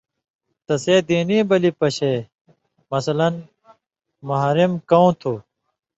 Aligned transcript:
تسے 0.65 0.95
دینی 1.07 1.39
بلی 1.49 1.71
پشے 1.79 2.13
مثلاً 2.91 3.29
محرم 4.27 4.71
کؤں 4.89 5.09
تُھو 5.19 5.33